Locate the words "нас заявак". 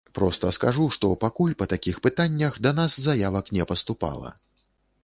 2.81-3.55